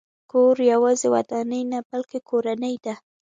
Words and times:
کور 0.31 0.55
یوازې 0.71 1.07
ودانۍ 1.13 1.63
نه، 1.71 1.79
بلکې 1.89 2.17
کورنۍ 2.29 2.75
ده. 2.85 2.93